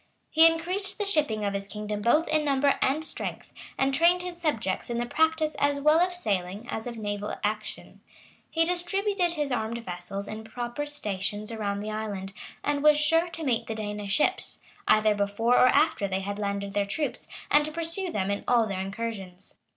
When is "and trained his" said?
3.77-4.41